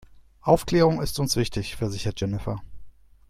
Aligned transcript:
Aufklärung 0.41 0.99
ist 0.99 1.19
uns 1.19 1.35
wichtig, 1.35 1.75
versichert 1.75 2.19
Jennifer. 2.19 2.59